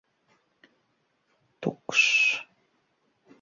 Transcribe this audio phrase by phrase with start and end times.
[1.61, 2.11] Tukšs!